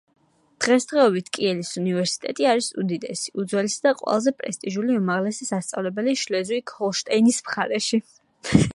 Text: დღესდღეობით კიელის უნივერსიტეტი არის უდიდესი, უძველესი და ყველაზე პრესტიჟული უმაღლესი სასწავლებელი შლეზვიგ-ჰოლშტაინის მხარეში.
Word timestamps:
დღესდღეობით 0.63 1.27
კიელის 1.37 1.69
უნივერსიტეტი 1.81 2.47
არის 2.55 2.71
უდიდესი, 2.85 3.35
უძველესი 3.43 3.79
და 3.85 3.95
ყველაზე 4.01 4.35
პრესტიჟული 4.41 4.99
უმაღლესი 5.03 5.51
სასწავლებელი 5.53 6.19
შლეზვიგ-ჰოლშტაინის 6.27 7.43
მხარეში. 7.49 8.05